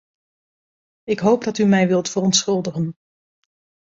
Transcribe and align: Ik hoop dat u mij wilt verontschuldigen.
Ik 1.03 1.19
hoop 1.19 1.43
dat 1.43 1.57
u 1.57 1.65
mij 1.65 1.87
wilt 1.87 2.09
verontschuldigen. 2.09 2.95